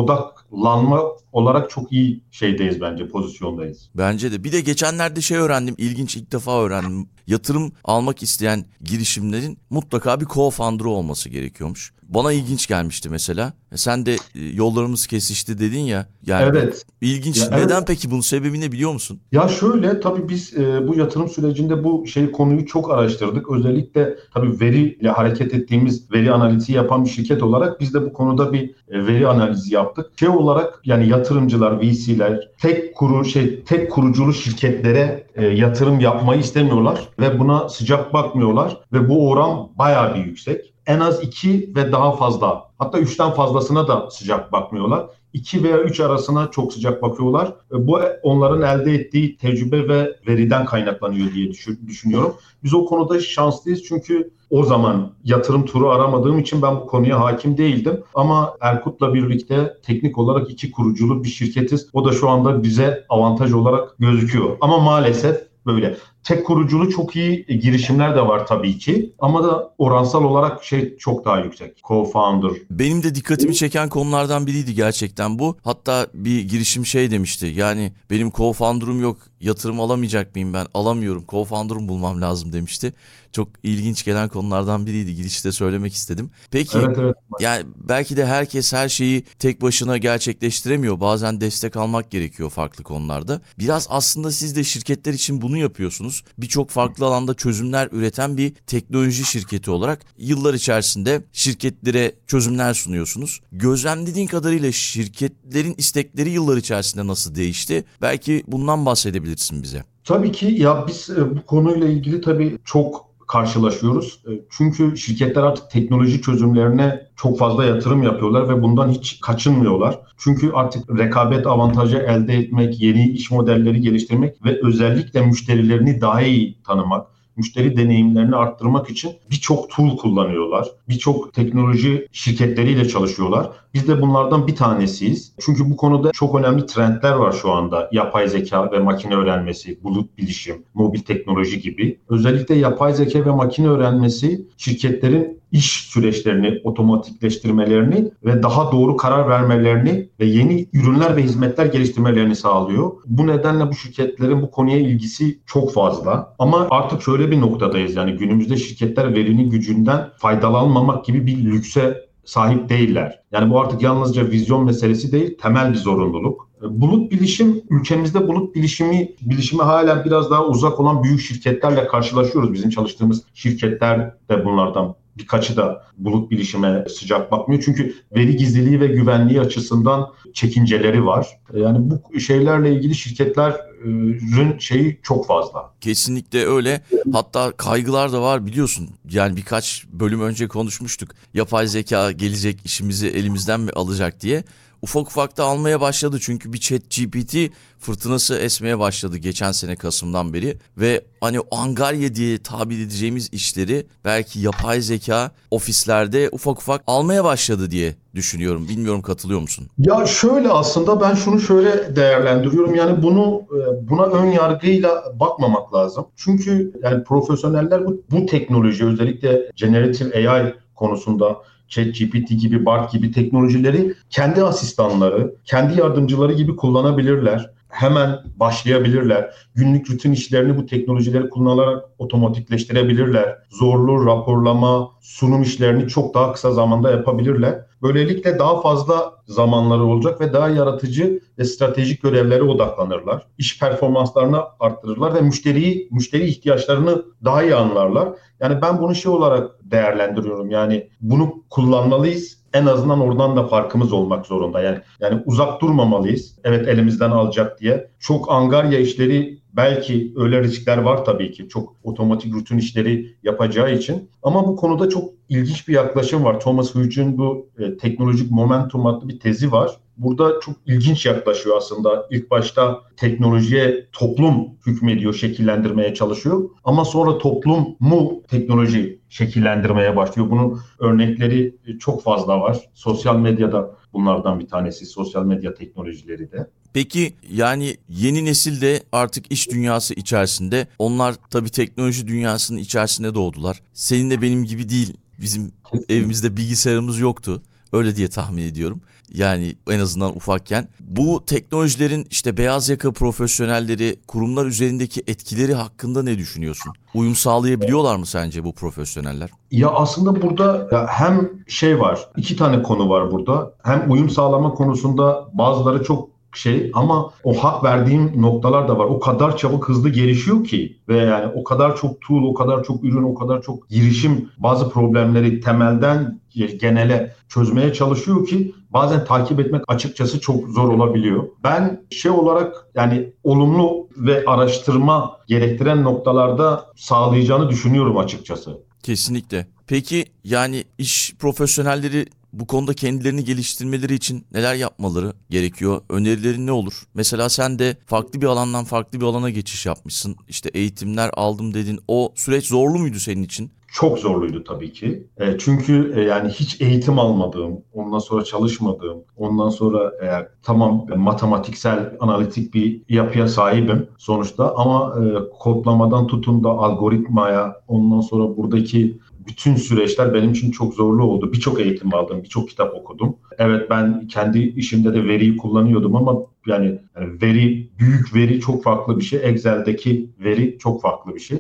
odaklanma 0.52 1.04
olarak 1.32 1.70
çok 1.70 1.92
iyi 1.92 2.24
şeydeyiz 2.32 2.82
bence, 2.82 3.08
pozisyondayız. 3.08 3.90
Bence 3.96 4.32
de. 4.32 4.44
Bir 4.44 4.52
de 4.52 4.62
geçenlerde 4.62 5.22
şey 5.22 5.38
öğrendim, 5.38 5.76
ilginç 5.78 6.18
ilk 6.18 6.32
defa 6.32 6.62
öğrendim. 6.62 7.10
Yatırım 7.28 7.72
almak 7.84 8.24
isteyen 8.24 8.66
girişimlerin 8.82 9.58
mutlaka 9.70 10.22
bir 10.22 10.26
co-founder'ı 10.26 10.88
olması 10.88 11.30
gerekiyormuş. 11.30 11.94
Bana 12.10 12.32
ilginç 12.32 12.68
gelmişti 12.68 13.10
mesela. 13.10 13.54
E, 13.72 13.78
sen 13.78 14.06
de 14.06 14.14
e, 14.14 14.18
yollarımız 14.54 15.08
kesişti 15.08 15.60
dedin 15.60 15.80
ya. 15.80 16.08
Yani 16.26 16.44
evet. 16.50 16.86
İlginç. 17.02 17.38
Ya, 17.38 17.50
Neden 17.50 17.78
evet. 17.78 17.88
peki 17.88 18.12
bunun 18.12 18.22
sebebi 18.22 18.62
ne 18.62 18.72
biliyor 18.72 18.94
musun? 18.94 19.20
Ya 19.32 19.48
şöyle 19.48 20.00
tabii 20.00 20.30
biz 20.30 20.58
e, 20.58 20.88
bu 20.88 20.96
yatırım 20.96 21.30
sürecinde 21.30 21.84
bu 21.84 22.08
şey 22.08 22.32
konuyu 22.32 22.66
çok 22.66 22.92
araştırdık. 22.92 23.52
Özellikle 23.52 24.16
tabii 24.34 24.60
veriyle 24.60 25.10
hareket 25.10 25.54
ettiğimiz 25.54 26.12
veri 26.12 26.32
analizi 26.32 26.74
yapan 26.74 27.06
bir 27.06 27.10
şirket 27.10 27.44
olarak 27.44 27.80
biz 27.80 27.94
de 27.94 28.06
bu 28.06 28.14
konuda 28.14 28.54
bir 28.54 28.70
e, 28.70 29.08
veri 29.08 29.28
analizi 29.28 29.74
yaptık. 29.74 30.12
Şey 30.20 30.30
olarak 30.30 30.82
yani 30.86 31.08
yatırımcılar, 31.08 31.82
VC'ler 31.82 32.50
tek 32.62 32.96
kuru 32.96 33.26
şey 33.26 33.64
tek 33.64 33.92
kuruculu 33.92 34.34
şirketlere 34.34 35.28
e, 35.36 35.46
yatırım 35.46 36.00
yapmayı 36.00 36.40
istemiyorlar 36.40 37.10
ve 37.20 37.40
buna 37.40 37.70
sıcak 37.70 38.14
bakmıyorlar 38.14 38.78
ve 38.94 39.10
bu 39.10 39.30
oran 39.30 39.70
bayağı 39.78 40.16
bir 40.16 40.26
yüksek 40.26 40.74
en 40.88 41.00
az 41.00 41.24
2 41.24 41.74
ve 41.76 41.92
daha 41.92 42.12
fazla 42.12 42.64
hatta 42.80 43.00
3'ten 43.00 43.32
fazlasına 43.32 43.88
da 43.88 44.10
sıcak 44.12 44.52
bakmıyorlar. 44.52 45.06
2 45.34 45.64
veya 45.64 45.78
3 45.82 46.00
arasına 46.00 46.52
çok 46.52 46.74
sıcak 46.74 47.02
bakıyorlar. 47.02 47.48
E, 47.48 47.88
bu 47.88 48.00
onların 48.24 48.62
elde 48.62 48.94
ettiği 48.94 49.38
tecrübe 49.38 49.88
ve 49.88 50.16
veriden 50.28 50.66
kaynaklanıyor 50.66 51.34
diye 51.34 51.52
düşünüyorum. 51.88 52.36
Biz 52.64 52.74
o 52.74 52.86
konuda 52.86 53.20
şanslıyız 53.20 53.84
çünkü 53.84 54.32
o 54.50 54.64
zaman 54.64 55.14
yatırım 55.24 55.66
turu 55.66 55.90
aramadığım 55.90 56.40
için 56.40 56.62
ben 56.62 56.76
bu 56.76 56.88
konuya 56.88 57.20
hakim 57.20 57.58
değildim. 57.58 58.04
Ama 58.16 58.54
Erkut'la 58.62 59.14
birlikte 59.14 59.74
teknik 59.84 60.18
olarak 60.18 60.52
iki 60.52 60.72
kuruculu 60.72 61.24
bir 61.24 61.30
şirketiz. 61.30 61.90
O 61.94 62.06
da 62.06 62.12
şu 62.12 62.30
anda 62.30 62.64
bize 62.64 63.06
avantaj 63.10 63.54
olarak 63.54 64.00
gözüküyor. 64.00 64.58
Ama 64.62 64.78
maalesef 64.78 65.48
böyle. 65.66 65.98
Tek 66.28 66.46
kuruculu 66.46 66.90
çok 66.90 67.16
iyi 67.16 67.46
girişimler 67.46 68.16
de 68.16 68.22
var 68.22 68.48
tabii 68.48 68.78
ki 68.78 69.14
ama 69.20 69.44
da 69.44 69.74
oransal 69.78 70.24
olarak 70.24 70.64
şey 70.64 70.98
çok 70.98 71.26
daha 71.26 71.40
yüksek. 71.40 71.78
Co-founder. 71.84 72.58
Benim 72.70 73.04
de 73.04 73.16
dikkatimi 73.16 73.56
çeken 73.56 73.90
konulardan 73.90 74.48
biriydi 74.48 74.76
gerçekten 74.76 75.40
bu. 75.40 75.58
Hatta 75.64 76.08
bir 76.14 76.42
girişim 76.42 76.86
şey 76.86 77.12
demişti. 77.12 77.54
Yani 77.56 77.92
benim 78.10 78.28
co-founder'ım 78.28 79.02
yok. 79.02 79.18
Yatırım 79.42 79.80
alamayacak 79.80 80.36
mıyım 80.36 80.54
ben? 80.54 80.68
Alamıyorum. 80.74 81.24
Co-founder'ım 81.28 81.88
bulmam 81.88 82.22
lazım 82.22 82.54
demişti. 82.54 82.94
Çok 83.32 83.50
ilginç 83.64 84.06
gelen 84.06 84.30
konulardan 84.30 84.86
biriydi. 84.86 85.16
Girişte 85.16 85.52
söylemek 85.52 85.94
istedim. 85.94 86.32
Peki 86.52 86.78
evet, 86.78 86.98
evet. 87.02 87.16
yani 87.40 87.66
belki 87.76 88.18
de 88.18 88.26
herkes 88.26 88.74
her 88.74 88.90
şeyi 88.90 89.24
tek 89.40 89.62
başına 89.62 89.98
gerçekleştiremiyor. 89.98 91.00
Bazen 91.00 91.42
destek 91.42 91.78
almak 91.78 92.12
gerekiyor 92.12 92.50
farklı 92.50 92.84
konularda. 92.84 93.42
Biraz 93.60 93.88
aslında 93.90 94.32
siz 94.32 94.56
de 94.56 94.64
şirketler 94.64 95.14
için 95.14 95.42
bunu 95.42 95.58
yapıyorsunuz 95.58 96.24
birçok 96.38 96.70
farklı 96.70 97.06
alanda 97.06 97.34
çözümler 97.34 97.90
üreten 97.92 98.38
bir 98.38 98.54
teknoloji 98.68 99.26
şirketi 99.26 99.72
olarak 99.72 100.06
yıllar 100.18 100.54
içerisinde 100.54 101.24
şirketlere 101.34 102.16
çözümler 102.28 102.74
sunuyorsunuz. 102.74 103.42
Gözlemlediğin 103.52 104.28
kadarıyla 104.28 104.72
şirketlerin 104.72 105.76
istekleri 105.78 106.30
yıllar 106.30 106.58
içerisinde 106.58 107.08
nasıl 107.08 107.36
değişti? 107.36 107.86
Belki 108.02 108.44
bundan 108.48 108.86
bahsedebilirsin 109.28 109.64
bize. 109.64 109.84
Tabii 110.04 110.32
ki 110.32 110.46
ya 110.46 110.86
biz 110.88 111.10
e, 111.10 111.36
bu 111.38 111.46
konuyla 111.46 111.88
ilgili 111.88 112.22
tabii 112.22 112.58
çok 112.66 113.08
karşılaşıyoruz. 113.28 114.24
E, 114.28 114.32
çünkü 114.50 114.98
şirketler 114.98 115.44
artık 115.44 115.72
teknoloji 115.72 116.22
çözümlerine 116.22 117.08
çok 117.16 117.40
fazla 117.40 117.66
yatırım 117.66 118.04
yapıyorlar 118.04 118.50
ve 118.50 118.62
bundan 118.62 118.90
hiç 118.90 119.20
kaçınmıyorlar. 119.22 120.00
Çünkü 120.18 120.52
artık 120.54 121.00
rekabet 121.00 121.48
avantajı 121.48 121.98
elde 121.98 122.34
etmek, 122.34 122.82
yeni 122.82 123.10
iş 123.10 123.32
modelleri 123.32 123.82
geliştirmek 123.82 124.46
ve 124.46 124.60
özellikle 124.64 125.22
müşterilerini 125.26 126.02
daha 126.02 126.22
iyi 126.22 126.62
tanımak, 126.64 127.08
müşteri 127.38 127.78
deneyimlerini 127.78 128.36
arttırmak 128.36 128.90
için 128.90 129.12
birçok 129.32 129.70
tool 129.70 129.98
kullanıyorlar. 129.98 130.68
Birçok 130.90 131.34
teknoloji 131.34 132.08
şirketleriyle 132.12 132.88
çalışıyorlar. 132.88 133.50
Biz 133.74 133.88
de 133.88 134.02
bunlardan 134.02 134.48
bir 134.48 134.56
tanesiyiz. 134.56 135.34
Çünkü 135.40 135.70
bu 135.70 135.78
konuda 135.78 136.12
çok 136.12 136.36
önemli 136.40 136.66
trendler 136.66 137.12
var 137.14 137.32
şu 137.32 137.52
anda. 137.52 137.90
Yapay 137.92 138.28
zeka 138.28 138.72
ve 138.72 138.80
makine 138.80 139.16
öğrenmesi, 139.16 139.84
bulut 139.84 140.18
bilişim, 140.18 140.64
mobil 140.74 141.00
teknoloji 141.00 141.62
gibi. 141.62 142.00
Özellikle 142.10 142.56
yapay 142.56 142.94
zeka 142.94 143.26
ve 143.26 143.32
makine 143.32 143.68
öğrenmesi 143.68 144.48
şirketlerin 144.58 145.37
iş 145.52 145.66
süreçlerini 145.66 146.62
otomatikleştirmelerini 146.64 148.12
ve 148.26 148.44
daha 148.44 148.72
doğru 148.72 148.98
karar 148.98 149.30
vermelerini 149.30 150.10
ve 150.20 150.26
yeni 150.26 150.68
ürünler 150.74 151.16
ve 151.16 151.24
hizmetler 151.24 151.66
geliştirmelerini 151.66 152.36
sağlıyor. 152.36 152.92
Bu 153.06 153.28
nedenle 153.28 153.68
bu 153.68 153.74
şirketlerin 153.74 154.42
bu 154.42 154.52
konuya 154.52 154.78
ilgisi 154.78 155.40
çok 155.46 155.74
fazla. 155.74 156.36
Ama 156.40 156.68
artık 156.70 157.02
şöyle 157.02 157.32
bir 157.32 157.42
noktadayız 157.42 157.96
yani 157.96 158.12
günümüzde 158.12 158.58
şirketler 158.58 159.16
verinin 159.16 159.50
gücünden 159.50 160.10
faydalanmamak 160.18 161.06
gibi 161.06 161.28
bir 161.28 161.38
lükse 161.38 162.08
sahip 162.26 162.70
değiller. 162.70 163.20
Yani 163.32 163.52
bu 163.52 163.60
artık 163.60 163.82
yalnızca 163.82 164.32
vizyon 164.32 164.66
meselesi 164.66 165.12
değil, 165.12 165.38
temel 165.42 165.72
bir 165.72 165.78
zorunluluk. 165.78 166.50
Bulut 166.62 167.12
bilişim, 167.12 167.62
ülkemizde 167.70 168.28
bulut 168.28 168.56
bilişimi, 168.56 169.10
bilişime 169.22 169.64
hala 169.64 170.06
biraz 170.06 170.32
daha 170.32 170.46
uzak 170.46 170.80
olan 170.80 171.04
büyük 171.04 171.20
şirketlerle 171.20 171.88
karşılaşıyoruz. 171.88 172.54
Bizim 172.54 172.70
çalıştığımız 172.70 173.24
şirketler 173.34 174.00
de 174.30 174.46
bunlardan 174.46 174.96
birkaçı 175.18 175.58
da 175.58 175.84
bulut 175.98 176.32
bilişime 176.32 176.86
sıcak 176.90 177.32
bakmıyor. 177.32 177.64
Çünkü 177.66 177.96
veri 178.16 178.36
gizliliği 178.36 178.80
ve 178.82 178.88
güvenliği 178.88 179.42
açısından 179.42 180.10
çekinceleri 180.34 181.06
var. 181.06 181.28
Yani 181.54 181.92
bu 181.92 182.20
şeylerle 182.20 182.74
ilgili 182.74 182.96
şirketlerin 182.96 184.60
şeyi 184.60 185.00
çok 185.04 185.28
fazla. 185.28 185.74
Kesinlikle 185.82 186.46
öyle. 186.46 186.82
Hatta 187.14 187.52
kaygılar 187.52 188.14
da 188.14 188.22
var 188.22 188.46
biliyorsun. 188.46 188.90
Yani 189.10 189.38
birkaç 189.38 189.86
bölüm 189.92 190.22
önce 190.22 190.48
konuşmuştuk. 190.48 191.10
Yapay 191.34 191.68
zeka 191.68 192.12
gelecek 192.12 192.60
işimizi 192.66 193.08
elimizden 193.08 193.60
mi 193.60 193.72
alacak 193.72 194.22
diye 194.22 194.44
ufak 194.82 195.08
ufak 195.08 195.38
da 195.38 195.44
almaya 195.44 195.82
başladı. 195.82 196.18
Çünkü 196.22 196.54
bir 196.54 196.58
chat 196.58 196.82
GPT 196.82 197.36
fırtınası 197.80 198.38
esmeye 198.38 198.80
başladı 198.80 199.18
geçen 199.18 199.52
sene 199.52 199.76
Kasım'dan 199.76 200.34
beri. 200.34 200.58
Ve 200.78 201.06
hani 201.22 201.40
angarya 201.52 202.16
diye 202.16 202.38
tabir 202.38 202.86
edeceğimiz 202.86 203.30
işleri 203.34 203.88
belki 204.06 204.40
yapay 204.40 204.82
zeka 204.82 205.32
ofislerde 205.52 206.30
ufak 206.32 206.58
ufak 206.58 206.82
almaya 206.88 207.24
başladı 207.24 207.72
diye 207.72 207.96
düşünüyorum. 208.16 208.68
Bilmiyorum 208.70 209.02
katılıyor 209.02 209.40
musun? 209.40 209.68
Ya 209.78 210.06
şöyle 210.06 210.50
aslında 210.50 211.02
ben 211.02 211.16
şunu 211.16 211.40
şöyle 211.40 211.96
değerlendiriyorum. 211.96 212.76
Yani 212.76 213.04
bunu 213.04 213.42
e, 213.52 213.90
buna 213.90 214.06
ön 214.06 214.26
yargıyla 214.26 215.04
bakmamak 215.20 215.74
lazım. 215.74 216.08
Çünkü 216.16 216.74
yani 216.84 217.04
profesyoneller 217.04 217.86
bu, 217.86 218.02
bu 218.12 218.26
teknoloji 218.26 218.86
özellikle 218.86 219.52
generative 219.56 220.30
AI 220.30 220.54
konusunda 220.76 221.38
ChatGPT 221.68 222.30
gibi, 222.30 222.66
BART 222.66 222.92
gibi 222.92 223.12
teknolojileri 223.12 223.94
kendi 224.10 224.44
asistanları, 224.44 225.36
kendi 225.46 225.80
yardımcıları 225.80 226.34
gibi 226.34 226.56
kullanabilirler. 226.56 227.52
Hemen 227.70 228.20
başlayabilirler. 228.36 229.34
Günlük 229.56 229.90
rutin 229.90 230.12
işlerini 230.12 230.58
bu 230.58 230.66
teknolojileri 230.66 231.30
kullanarak 231.30 231.84
otomatikleştirebilirler. 231.98 233.36
Zorlu 233.50 234.06
raporlama, 234.06 234.90
sunum 235.02 235.42
işlerini 235.42 235.88
çok 235.88 236.14
daha 236.14 236.34
kısa 236.34 236.52
zamanda 236.52 236.92
yapabilirler. 236.92 237.60
Böylelikle 237.82 238.40
daha 238.40 238.62
fazla 238.62 239.14
zamanları 239.26 239.84
olacak 239.84 240.22
ve 240.22 240.34
daha 240.34 240.50
yaratıcı 240.50 241.20
ve 241.40 241.44
stratejik 241.44 242.02
görevlere 242.02 242.44
odaklanırlar. 242.44 243.28
İş 243.38 243.60
performanslarını 243.60 244.42
arttırırlar 244.60 245.16
ve 245.16 245.22
müşteriyi, 245.22 245.88
müşteri 245.92 246.26
ihtiyaçlarını 246.26 247.06
daha 247.26 247.44
iyi 247.44 247.56
anlarlar. 247.56 248.10
Yani 248.40 248.62
ben 248.62 248.82
bunu 248.82 248.96
şey 248.96 249.12
olarak 249.12 249.52
değerlendiriyorum. 249.64 250.50
Yani 250.50 250.90
bunu 251.02 251.44
kullanmalıyız. 251.50 252.38
En 252.54 252.66
azından 252.66 253.02
oradan 253.02 253.36
da 253.36 253.48
farkımız 253.48 253.94
olmak 253.94 254.26
zorunda. 254.26 254.62
Yani 254.62 254.80
yani 255.00 255.24
uzak 255.26 255.62
durmamalıyız. 255.62 256.40
Evet 256.44 256.68
elimizden 256.68 257.12
alacak 257.12 257.60
diye. 257.60 257.92
Çok 258.00 258.32
angarya 258.32 258.80
işleri 258.80 259.40
belki 259.58 260.14
öyle 260.16 260.44
riskler 260.44 260.78
var 260.78 261.06
tabii 261.06 261.32
ki. 261.32 261.50
Çok 261.50 261.76
otomatik 261.84 262.34
rutin 262.34 262.58
işleri 262.58 263.16
yapacağı 263.24 263.74
için. 263.74 264.10
Ama 264.24 264.48
bu 264.48 264.56
konuda 264.56 264.90
çok 264.90 265.10
ilginç 265.30 265.68
bir 265.68 265.74
yaklaşım 265.74 266.24
var. 266.24 266.40
Thomas 266.40 266.76
Hughes 266.76 267.18
bu 267.18 267.50
e, 267.60 267.78
teknolojik 267.78 268.32
momentum 268.32 268.86
adlı 268.86 269.10
bir 269.10 269.20
tezi 269.20 269.52
var 269.52 269.80
burada 269.98 270.40
çok 270.40 270.56
ilginç 270.66 271.06
yaklaşıyor 271.06 271.58
aslında. 271.58 272.08
İlk 272.12 272.32
başta 272.32 272.82
teknolojiye 272.98 273.88
toplum 273.92 274.48
hükmediyor, 274.66 275.14
şekillendirmeye 275.14 275.94
çalışıyor. 275.94 276.50
Ama 276.64 276.86
sonra 276.86 277.18
toplum 277.18 277.76
mu 277.80 278.22
teknoloji 278.28 279.00
şekillendirmeye 279.10 279.96
başlıyor. 279.96 280.30
Bunun 280.30 280.60
örnekleri 280.80 281.56
çok 281.80 282.04
fazla 282.04 282.42
var. 282.42 282.58
Sosyal 282.74 283.20
medyada 283.20 283.76
bunlardan 283.94 284.40
bir 284.40 284.48
tanesi. 284.48 284.86
Sosyal 284.86 285.26
medya 285.26 285.54
teknolojileri 285.54 286.32
de. 286.32 286.50
Peki 286.74 287.14
yani 287.32 287.78
yeni 287.90 288.26
nesil 288.26 288.62
de 288.62 288.84
artık 288.92 289.32
iş 289.32 289.50
dünyası 289.50 289.94
içerisinde. 289.94 290.68
Onlar 290.80 291.16
tabii 291.30 291.50
teknoloji 291.50 292.08
dünyasının 292.08 292.60
içerisinde 292.60 293.16
doğdular. 293.16 293.62
Senin 293.74 294.10
de 294.10 294.22
benim 294.22 294.46
gibi 294.46 294.70
değil. 294.70 294.94
Bizim 295.22 295.52
evimizde 295.90 296.38
bilgisayarımız 296.38 297.00
yoktu. 297.00 297.42
Öyle 297.74 297.96
diye 297.96 298.08
tahmin 298.08 298.44
ediyorum. 298.44 298.82
Yani 299.14 299.56
en 299.70 299.80
azından 299.80 300.16
ufakken. 300.16 300.68
Bu 300.80 301.24
teknolojilerin 301.26 302.08
işte 302.12 302.38
beyaz 302.38 302.70
yaka 302.70 302.92
profesyonelleri, 302.92 304.00
kurumlar 304.08 304.46
üzerindeki 304.46 305.04
etkileri 305.08 305.54
hakkında 305.54 306.04
ne 306.04 306.18
düşünüyorsun? 306.18 306.74
Uyum 306.94 307.16
sağlayabiliyorlar 307.16 307.96
mı 307.96 308.06
sence 308.06 308.44
bu 308.44 308.54
profesyoneller? 308.54 309.30
Ya 309.52 309.70
aslında 309.70 310.22
burada 310.22 310.68
ya 310.72 310.88
hem 310.88 311.30
şey 311.48 311.80
var, 311.80 312.10
iki 312.18 312.36
tane 312.36 312.64
konu 312.64 312.90
var 312.90 313.12
burada. 313.12 313.54
Hem 313.64 313.92
uyum 313.92 314.10
sağlama 314.10 314.54
konusunda 314.54 315.28
bazıları 315.34 315.84
çok 315.84 316.17
şey 316.34 316.72
ama 316.74 317.14
o 317.24 317.34
hak 317.34 317.64
verdiğim 317.64 318.22
noktalar 318.22 318.68
da 318.68 318.78
var. 318.78 318.86
O 318.86 319.00
kadar 319.00 319.38
çabuk 319.38 319.70
hızlı 319.70 319.90
gelişiyor 319.90 320.44
ki 320.44 320.78
ve 320.90 320.98
yani 320.98 321.32
o 321.36 321.44
kadar 321.44 321.76
çok 321.76 322.02
tool, 322.02 322.24
o 322.24 322.34
kadar 322.34 322.64
çok 322.64 322.84
ürün, 322.84 323.04
o 323.04 323.16
kadar 323.16 323.42
çok 323.42 323.70
girişim 323.70 324.30
bazı 324.38 324.70
problemleri 324.70 325.40
temelden 325.40 326.20
genele 326.60 327.16
çözmeye 327.30 327.74
çalışıyor 327.74 328.28
ki 328.28 328.54
bazen 328.70 329.06
takip 329.06 329.40
etmek 329.40 329.62
açıkçası 329.68 330.20
çok 330.20 330.50
zor 330.50 330.70
olabiliyor. 330.70 331.24
Ben 331.44 331.86
şey 331.92 332.12
olarak 332.12 332.68
yani 332.76 333.14
olumlu 333.24 333.88
ve 333.98 334.24
araştırma 334.26 335.18
gerektiren 335.28 335.84
noktalarda 335.84 336.66
sağlayacağını 336.76 337.50
düşünüyorum 337.50 337.98
açıkçası. 337.98 338.58
Kesinlikle. 338.84 339.48
Peki 339.68 340.06
yani 340.24 340.64
iş 340.78 341.14
profesyonelleri 341.20 342.06
bu 342.40 342.48
konuda 342.48 342.74
kendilerini 342.74 343.24
geliştirmeleri 343.24 343.94
için 343.94 344.26
neler 344.34 344.56
yapmaları 344.56 345.14
gerekiyor? 345.30 345.82
Önerilerin 345.90 346.48
ne 346.48 346.52
olur? 346.52 346.84
Mesela 346.94 347.30
sen 347.30 347.60
de 347.60 347.78
farklı 347.86 348.22
bir 348.22 348.26
alandan 348.26 348.64
farklı 348.64 349.02
bir 349.02 349.06
alana 349.06 349.30
geçiş 349.30 349.66
yapmışsın. 349.66 350.16
İşte 350.28 350.50
eğitimler 350.54 351.10
aldım 351.14 351.54
dedin. 351.54 351.80
O 351.88 352.14
süreç 352.16 352.46
zorlu 352.48 352.80
muydu 352.80 353.00
senin 353.00 353.24
için? 353.24 353.52
Çok 353.72 354.00
zorluydu 354.00 354.44
tabii 354.44 354.74
ki. 354.74 355.08
E, 355.18 355.38
çünkü 355.38 355.94
e, 355.96 356.02
yani 356.02 356.30
hiç 356.30 356.62
eğitim 356.62 357.00
almadığım, 357.00 357.62
ondan 357.74 358.00
sonra 358.00 358.24
çalışmadığım, 358.24 358.98
ondan 359.18 359.50
sonra 359.50 359.92
e, 360.06 360.28
tamam 360.44 360.86
matematiksel, 360.96 361.94
analitik 362.00 362.54
bir 362.54 362.82
yapıya 362.90 363.28
sahibim 363.28 363.88
sonuçta 363.98 364.56
ama 364.56 364.96
e, 365.00 365.30
kodlamadan 365.40 366.08
tutun 366.08 366.44
da 366.44 366.50
algoritmaya, 366.50 367.62
ondan 367.68 368.02
sonra 368.02 368.38
buradaki 368.38 369.00
bütün 369.28 369.56
süreçler 369.56 370.14
benim 370.14 370.32
için 370.32 370.52
çok 370.52 370.74
zorlu 370.74 371.04
oldu. 371.04 371.34
Birçok 371.34 371.60
eğitim 371.60 371.94
aldım, 371.94 372.24
birçok 372.24 372.50
kitap 372.50 372.76
okudum. 372.76 373.16
Evet 373.38 373.70
ben 373.70 374.08
kendi 374.08 374.40
işimde 374.40 374.94
de 374.94 375.04
veriyi 375.04 375.38
kullanıyordum 375.38 375.96
ama 375.96 376.18
yani, 376.48 376.80
yani 376.96 377.22
veri, 377.22 377.70
büyük 377.80 378.16
veri 378.16 378.40
çok 378.40 378.64
farklı 378.64 379.00
bir 379.00 379.04
şey. 379.04 379.20
Excel'deki 379.24 380.10
veri 380.20 380.58
çok 380.60 380.82
farklı 380.82 381.16
bir 381.16 381.20
şey. 381.20 381.38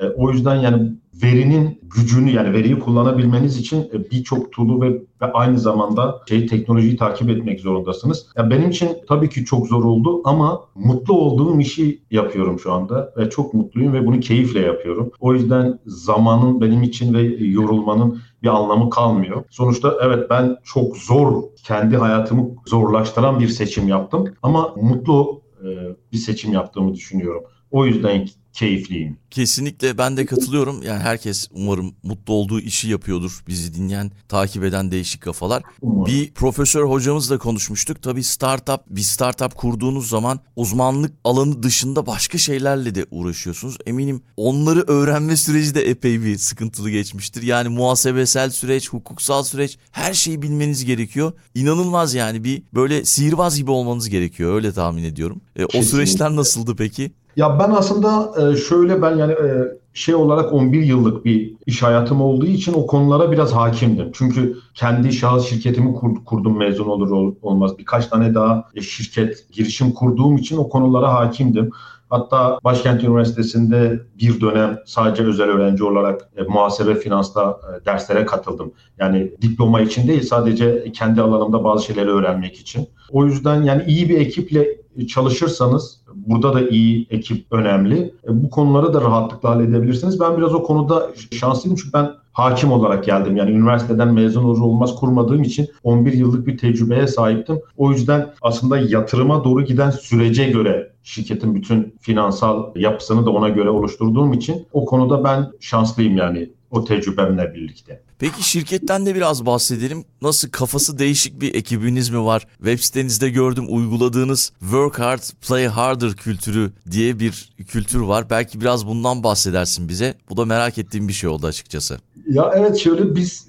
E, 0.00 0.06
o 0.06 0.30
yüzden 0.30 0.54
yani 0.54 0.92
verinin 1.22 1.80
gücünü 1.82 2.30
yani 2.30 2.52
veriyi 2.52 2.78
kullanabilmeniz 2.78 3.56
için 3.56 3.90
e, 3.92 4.10
birçok 4.10 4.52
tool'u 4.52 4.80
ve, 4.82 4.92
ve 4.92 5.32
aynı 5.32 5.58
zamanda 5.58 6.20
şey 6.28 6.46
teknolojiyi 6.46 6.96
takip 6.96 7.30
etmek 7.30 7.60
zorundasınız. 7.60 8.26
Yani 8.36 8.50
benim 8.50 8.70
için 8.70 8.88
tabii 9.08 9.28
ki 9.28 9.44
çok 9.44 9.66
zor 9.66 9.84
oldu 9.84 10.20
ama 10.24 10.60
mutlu 10.74 11.14
olduğum 11.14 11.60
işi 11.60 12.02
yapıyorum 12.10 12.58
şu 12.58 12.72
anda 12.72 13.12
ve 13.16 13.30
çok 13.30 13.54
mutluyum 13.54 13.92
ve 13.92 14.06
bunu 14.06 14.20
keyifle 14.20 14.60
yapıyorum. 14.60 15.10
O 15.20 15.34
yüzden 15.34 15.78
zamanın 15.86 16.60
benim 16.60 16.82
için 16.82 17.14
ve 17.14 17.22
yorulmanın 17.44 18.20
bir 18.42 18.48
anlamı 18.48 18.90
kalmıyor. 18.90 19.44
Sonuçta 19.50 19.94
evet 20.02 20.30
ben 20.30 20.56
çok 20.64 20.96
zor 20.96 21.42
kendi 21.64 21.96
hayatımı 21.96 22.50
zorlaştıran 22.66 23.40
bir 23.40 23.48
seçim 23.48 23.88
yaptım 23.88 24.24
ama 24.42 24.74
mutlu 24.76 25.42
e, 25.62 25.66
bir 26.12 26.18
seçim 26.18 26.52
yaptığımı 26.52 26.94
düşünüyorum. 26.94 27.42
O 27.70 27.86
yüzden 27.86 28.26
keyifliyim. 28.58 29.16
Kesinlikle 29.30 29.98
ben 29.98 30.16
de 30.16 30.26
katılıyorum. 30.26 30.82
Yani 30.82 30.98
herkes 30.98 31.48
umarım 31.52 31.94
mutlu 32.02 32.34
olduğu 32.34 32.60
işi 32.60 32.88
yapıyordur. 32.88 33.42
Bizi 33.48 33.74
dinleyen, 33.74 34.10
takip 34.28 34.64
eden 34.64 34.90
değişik 34.90 35.22
kafalar. 35.22 35.62
Umarım. 35.82 36.06
Bir 36.06 36.32
profesör 36.32 36.84
hocamızla 36.84 37.38
konuşmuştuk. 37.38 38.02
Tabii 38.02 38.22
startup, 38.22 38.80
bir 38.90 39.00
startup 39.00 39.54
kurduğunuz 39.54 40.08
zaman 40.08 40.40
uzmanlık 40.56 41.14
alanı 41.24 41.62
dışında 41.62 42.06
başka 42.06 42.38
şeylerle 42.38 42.94
de 42.94 43.06
uğraşıyorsunuz. 43.10 43.76
Eminim 43.86 44.22
onları 44.36 44.84
öğrenme 44.86 45.36
süreci 45.36 45.74
de 45.74 45.90
epey 45.90 46.22
bir 46.22 46.38
sıkıntılı 46.38 46.90
geçmiştir. 46.90 47.42
Yani 47.42 47.68
muhasebesel 47.68 48.50
süreç, 48.50 48.88
hukuksal 48.88 49.42
süreç 49.42 49.78
her 49.90 50.14
şeyi 50.14 50.42
bilmeniz 50.42 50.84
gerekiyor. 50.84 51.32
İnanılmaz 51.54 52.14
yani 52.14 52.44
bir 52.44 52.62
böyle 52.74 53.04
sihirbaz 53.04 53.56
gibi 53.56 53.70
olmanız 53.70 54.08
gerekiyor 54.08 54.54
öyle 54.54 54.72
tahmin 54.72 55.04
ediyorum. 55.04 55.40
E, 55.56 55.64
o 55.64 55.82
süreçler 55.82 56.36
nasıldı 56.36 56.76
peki? 56.76 57.12
Ya 57.38 57.58
ben 57.58 57.70
aslında 57.70 58.32
e, 58.40 58.56
şöyle 58.56 59.02
ben 59.02 59.16
yani 59.16 59.32
e, 59.32 59.78
şey 59.94 60.14
olarak 60.14 60.52
11 60.52 60.82
yıllık 60.82 61.24
bir 61.24 61.54
iş 61.66 61.82
hayatım 61.82 62.20
olduğu 62.20 62.46
için 62.46 62.74
o 62.74 62.86
konulara 62.86 63.32
biraz 63.32 63.52
hakimdim. 63.52 64.10
Çünkü 64.14 64.56
kendi 64.74 65.12
şahıs 65.12 65.46
şirketimi 65.46 65.94
kurdum 66.24 66.58
mezun 66.58 66.88
olur 66.88 67.34
olmaz. 67.42 67.78
Birkaç 67.78 68.06
tane 68.06 68.34
daha 68.34 68.64
e, 68.74 68.80
şirket 68.80 69.52
girişim 69.52 69.92
kurduğum 69.92 70.36
için 70.36 70.56
o 70.56 70.68
konulara 70.68 71.14
hakimdim. 71.14 71.70
Hatta 72.10 72.60
Başkent 72.64 73.04
Üniversitesi'nde 73.04 74.00
bir 74.18 74.40
dönem 74.40 74.78
sadece 74.86 75.22
özel 75.22 75.46
öğrenci 75.48 75.84
olarak 75.84 76.28
e, 76.36 76.42
muhasebe 76.42 76.94
finansta 76.94 77.60
e, 77.82 77.84
derslere 77.86 78.26
katıldım. 78.26 78.72
Yani 78.98 79.32
diploma 79.42 79.80
için 79.80 80.08
değil 80.08 80.22
sadece 80.22 80.92
kendi 80.92 81.22
alanımda 81.22 81.64
bazı 81.64 81.84
şeyleri 81.84 82.10
öğrenmek 82.10 82.56
için. 82.56 82.88
O 83.10 83.26
yüzden 83.26 83.62
yani 83.62 83.84
iyi 83.86 84.08
bir 84.08 84.20
ekiple 84.20 84.78
çalışırsanız 85.06 86.00
burada 86.14 86.54
da 86.54 86.68
iyi 86.68 87.06
ekip 87.10 87.52
önemli. 87.52 88.14
E, 88.24 88.42
bu 88.42 88.50
konuları 88.50 88.94
da 88.94 89.00
rahatlıkla 89.00 89.50
halledebilirsiniz. 89.50 90.20
Ben 90.20 90.36
biraz 90.38 90.54
o 90.54 90.62
konuda 90.62 91.10
şanslıyım 91.32 91.76
çünkü 91.76 91.92
ben 91.92 92.10
hakim 92.32 92.72
olarak 92.72 93.04
geldim. 93.04 93.36
Yani 93.36 93.50
üniversiteden 93.50 94.14
mezun 94.14 94.44
olur 94.44 94.60
olmaz 94.60 94.96
kurmadığım 94.96 95.42
için 95.42 95.68
11 95.82 96.12
yıllık 96.12 96.46
bir 96.46 96.58
tecrübeye 96.58 97.06
sahiptim. 97.06 97.60
O 97.76 97.90
yüzden 97.90 98.30
aslında 98.42 98.78
yatırıma 98.78 99.44
doğru 99.44 99.64
giden 99.64 99.90
sürece 99.90 100.50
göre 100.50 100.92
şirketin 101.02 101.54
bütün 101.54 101.94
finansal 102.00 102.64
yapısını 102.76 103.26
da 103.26 103.30
ona 103.30 103.48
göre 103.48 103.70
oluşturduğum 103.70 104.32
için 104.32 104.66
o 104.72 104.84
konuda 104.84 105.24
ben 105.24 105.50
şanslıyım 105.60 106.16
yani 106.16 106.50
o 106.70 106.84
tecrübemle 106.84 107.54
birlikte. 107.54 108.07
Peki 108.18 108.48
şirketten 108.50 109.06
de 109.06 109.14
biraz 109.14 109.46
bahsedelim. 109.46 110.04
Nasıl 110.22 110.50
kafası 110.50 110.98
değişik 110.98 111.40
bir 111.40 111.54
ekibiniz 111.54 112.10
mi 112.10 112.24
var? 112.24 112.46
Web 112.56 112.78
sitenizde 112.78 113.30
gördüm 113.30 113.64
uyguladığınız 113.68 114.52
work 114.60 114.98
hard, 114.98 115.20
play 115.48 115.66
harder 115.66 116.12
kültürü 116.12 116.72
diye 116.90 117.20
bir 117.20 117.50
kültür 117.68 118.00
var. 118.00 118.30
Belki 118.30 118.60
biraz 118.60 118.86
bundan 118.86 119.22
bahsedersin 119.22 119.88
bize. 119.88 120.14
Bu 120.30 120.36
da 120.36 120.44
merak 120.44 120.78
ettiğim 120.78 121.08
bir 121.08 121.12
şey 121.12 121.30
oldu 121.30 121.46
açıkçası. 121.46 121.98
Ya 122.26 122.52
evet 122.54 122.76
şöyle 122.78 123.14
biz 123.14 123.48